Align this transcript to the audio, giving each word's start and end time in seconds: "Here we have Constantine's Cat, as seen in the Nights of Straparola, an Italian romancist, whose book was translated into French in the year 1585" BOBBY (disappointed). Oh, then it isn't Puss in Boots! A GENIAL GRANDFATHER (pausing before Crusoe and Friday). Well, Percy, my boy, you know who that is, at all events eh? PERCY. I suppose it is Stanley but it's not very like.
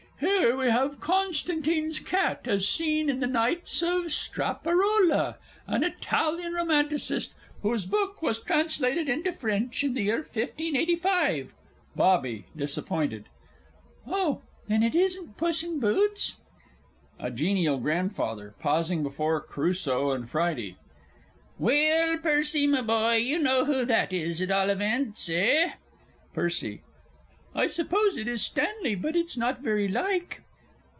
"Here 0.23 0.55
we 0.55 0.69
have 0.69 0.99
Constantine's 0.99 1.97
Cat, 1.99 2.41
as 2.47 2.67
seen 2.67 3.09
in 3.09 3.21
the 3.21 3.27
Nights 3.27 3.81
of 3.81 4.05
Straparola, 4.11 5.37
an 5.65 5.83
Italian 5.83 6.53
romancist, 6.53 7.33
whose 7.63 7.87
book 7.87 8.21
was 8.21 8.39
translated 8.39 9.09
into 9.09 9.31
French 9.31 9.83
in 9.83 9.95
the 9.95 10.03
year 10.03 10.17
1585" 10.17 11.55
BOBBY 11.97 12.43
(disappointed). 12.55 13.25
Oh, 14.05 14.43
then 14.67 14.83
it 14.83 14.93
isn't 14.93 15.37
Puss 15.37 15.63
in 15.63 15.79
Boots! 15.79 16.35
A 17.19 17.31
GENIAL 17.31 17.79
GRANDFATHER 17.79 18.53
(pausing 18.59 19.01
before 19.01 19.41
Crusoe 19.41 20.11
and 20.11 20.29
Friday). 20.29 20.75
Well, 21.57 22.17
Percy, 22.17 22.67
my 22.67 22.81
boy, 22.83 23.15
you 23.15 23.39
know 23.39 23.65
who 23.65 23.85
that 23.85 24.13
is, 24.13 24.39
at 24.39 24.51
all 24.51 24.69
events 24.69 25.27
eh? 25.31 25.73
PERCY. 26.35 26.81
I 27.53 27.67
suppose 27.67 28.15
it 28.15 28.29
is 28.29 28.41
Stanley 28.41 28.95
but 28.95 29.13
it's 29.13 29.35
not 29.35 29.59
very 29.59 29.89
like. 29.89 30.41